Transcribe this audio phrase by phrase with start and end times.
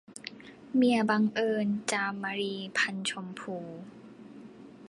[0.75, 3.55] เมียบังเอิญ- จามรี พรรณชมพู